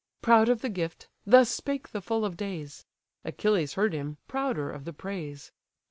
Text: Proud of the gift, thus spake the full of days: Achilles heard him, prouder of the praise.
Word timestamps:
Proud 0.23 0.49
of 0.49 0.61
the 0.61 0.69
gift, 0.69 1.09
thus 1.27 1.51
spake 1.51 1.89
the 1.89 2.01
full 2.01 2.25
of 2.25 2.35
days: 2.35 2.87
Achilles 3.23 3.75
heard 3.75 3.93
him, 3.93 4.17
prouder 4.27 4.71
of 4.71 4.83
the 4.83 4.93
praise. 4.93 5.51